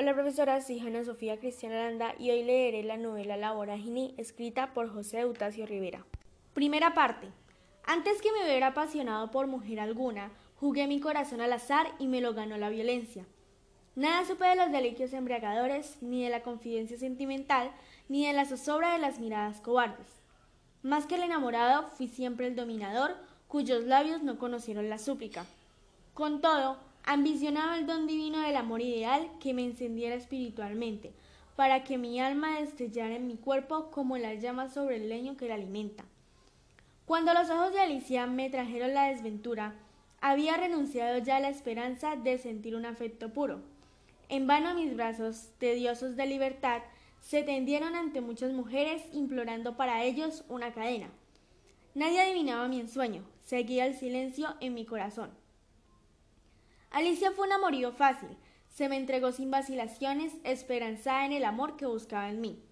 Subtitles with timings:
[0.00, 4.72] Hola profesora, soy Ana Sofía Cristiana Landa y hoy leeré la novela La Vorágine escrita
[4.72, 6.06] por José Eutacio Rivera.
[6.54, 7.26] Primera parte.
[7.84, 12.20] Antes que me hubiera apasionado por mujer alguna, jugué mi corazón al azar y me
[12.20, 13.26] lo ganó la violencia.
[13.96, 17.72] Nada supe de los delicios embriagadores, ni de la confidencia sentimental,
[18.08, 20.22] ni de la zozobra de las miradas cobardes.
[20.84, 23.16] Más que el enamorado, fui siempre el dominador,
[23.48, 25.44] cuyos labios no conocieron la súplica.
[26.14, 31.12] Con todo, ambicionaba el don divino del amor ideal que me encendiera espiritualmente,
[31.56, 35.48] para que mi alma destellara en mi cuerpo como la llama sobre el leño que
[35.48, 36.04] la alimenta.
[37.04, 39.74] Cuando los ojos de Alicia me trajeron la desventura,
[40.20, 43.60] había renunciado ya a la esperanza de sentir un afecto puro.
[44.28, 46.82] En vano mis brazos, tediosos de libertad,
[47.20, 51.08] se tendieron ante muchas mujeres implorando para ellos una cadena.
[51.94, 55.30] Nadie adivinaba mi ensueño, seguía el silencio en mi corazón.
[56.90, 58.36] Alicia fue un amorío fácil,
[58.78, 62.62] se me entregó sin vacilaciones, esperanzada en el amor que buscaba en mí.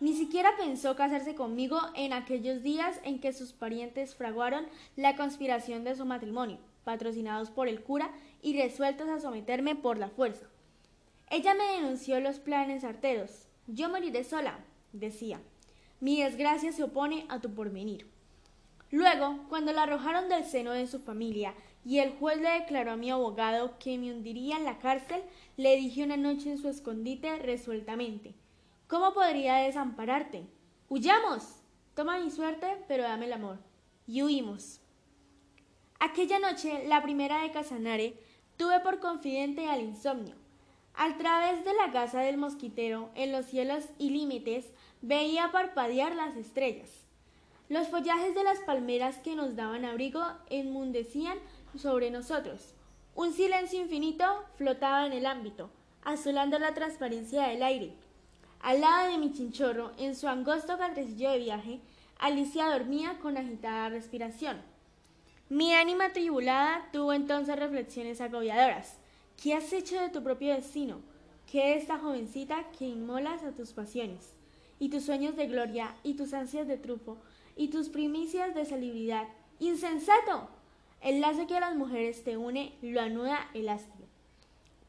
[0.00, 5.84] Ni siquiera pensó casarse conmigo en aquellos días en que sus parientes fraguaron la conspiración
[5.84, 8.10] de su matrimonio, patrocinados por el cura
[8.40, 10.46] y resueltos a someterme por la fuerza.
[11.30, 13.46] Ella me denunció los planes arteros.
[13.66, 14.58] Yo moriré sola,
[14.92, 15.40] decía.
[16.00, 18.06] Mi desgracia se opone a tu porvenir.
[18.90, 21.54] Luego, cuando la arrojaron del seno de su familia
[21.84, 25.22] y el juez le declaró a mi abogado que me hundiría en la cárcel,
[25.56, 28.34] le dije una noche en su escondite resueltamente
[28.92, 30.46] ¿Cómo podría desampararte?
[30.90, 31.62] ¡Huyamos!
[31.94, 33.56] Toma mi suerte, pero dame el amor.
[34.06, 34.82] Y huimos.
[35.98, 38.18] Aquella noche, la primera de Casanare,
[38.58, 40.34] tuve por confidente al insomnio.
[40.92, 44.10] Al través de la casa del mosquitero, en los cielos y
[45.00, 47.06] veía parpadear las estrellas.
[47.70, 51.38] Los follajes de las palmeras que nos daban abrigo enmundecían
[51.76, 52.74] sobre nosotros.
[53.14, 54.24] Un silencio infinito
[54.56, 55.70] flotaba en el ámbito,
[56.02, 57.92] azulando la transparencia del aire.
[58.60, 61.80] Al lado de mi chinchorro, en su angosto cantecillo de viaje,
[62.18, 64.62] Alicia dormía con agitada respiración.
[65.48, 68.98] Mi ánima tribulada tuvo entonces reflexiones agobiadoras.
[69.42, 71.00] ¿Qué has hecho de tu propio destino?
[71.50, 74.32] ¿Qué es esta jovencita que inmolas a tus pasiones?
[74.78, 77.18] Y tus sueños de gloria, y tus ansias de trufo,
[77.56, 79.28] y tus primicias de celebridad.
[79.58, 80.48] ¡Insensato!
[81.02, 84.06] El lazo que a las mujeres te une lo anuda el astro.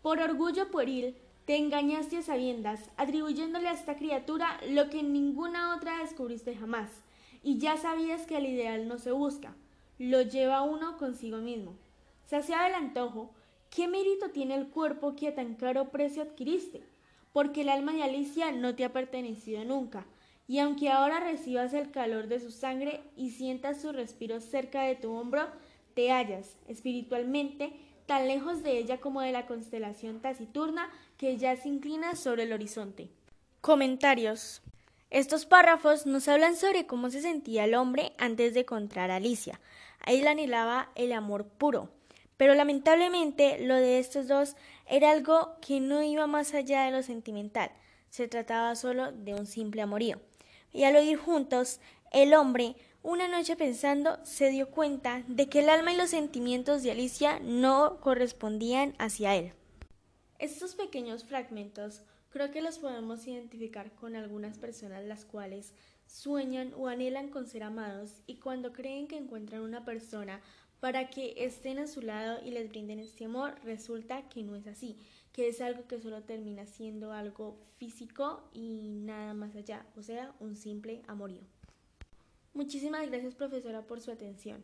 [0.04, 1.16] Por orgullo pueril,
[1.46, 7.02] te engañaste a sabiendas, atribuyéndole a esta criatura lo que ninguna otra descubriste jamás,
[7.42, 9.56] y ya sabías que el ideal no se busca,
[9.98, 11.74] lo lleva uno consigo mismo.
[12.28, 13.32] Saciado el antojo,
[13.72, 16.84] ¿qué mérito tiene el cuerpo que a tan caro precio adquiriste?
[17.32, 20.06] Porque el alma de Alicia no te ha pertenecido nunca,
[20.48, 24.96] y aunque ahora recibas el calor de su sangre y sientas su respiro cerca de
[24.96, 25.48] tu hombro,
[25.94, 27.74] te hallas, espiritualmente,
[28.06, 32.54] tan lejos de ella como de la constelación taciturna que ya se inclina sobre el
[32.54, 33.10] horizonte.
[33.62, 34.62] Comentarios.
[35.10, 39.60] Estos párrafos nos hablan sobre cómo se sentía el hombre antes de encontrar a Alicia.
[40.00, 41.90] Ahí le anhelaba el amor puro.
[42.36, 44.56] Pero lamentablemente lo de estos dos
[44.88, 47.72] era algo que no iba más allá de lo sentimental.
[48.10, 50.20] Se trataba solo de un simple amorío.
[50.72, 51.80] Y al oír juntos,
[52.12, 56.84] el hombre una noche pensando, se dio cuenta de que el alma y los sentimientos
[56.84, 59.52] de Alicia no correspondían hacia él.
[60.40, 65.74] Estos pequeños fragmentos creo que los podemos identificar con algunas personas las cuales
[66.08, 70.42] sueñan o anhelan con ser amados y cuando creen que encuentran una persona
[70.80, 74.68] para que estén a su lado y les brinden este amor, resulta que no es
[74.68, 74.98] así,
[75.32, 80.34] que es algo que solo termina siendo algo físico y nada más allá, o sea,
[80.40, 81.42] un simple amorío.
[82.54, 84.64] Muchísimas gracias profesora por su atención.